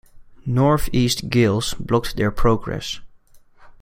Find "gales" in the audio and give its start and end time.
1.29-1.75